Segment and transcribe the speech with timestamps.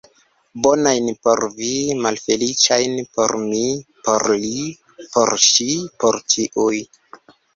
[0.65, 1.67] Bonajn por vi,
[2.05, 3.61] malfeliĉajn por mi,
[4.07, 4.63] por li,
[5.17, 5.67] por ŝi,
[6.05, 6.83] por ĉiuj!